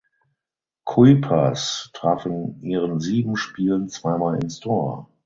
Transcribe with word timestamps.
Kuipers 0.83 1.91
traf 1.93 2.25
in 2.25 2.59
ihren 2.63 2.99
sieben 2.99 3.35
Spielen 3.35 3.87
zweimal 3.87 4.41
ins 4.41 4.59
Tor. 4.59 5.11